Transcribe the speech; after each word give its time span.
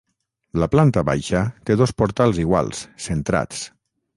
La 0.61 0.67
planta 0.75 1.03
baixa 1.09 1.41
té 1.69 1.77
dos 1.83 1.93
portals 2.01 2.41
iguals, 2.45 2.83
centrats. 3.11 3.63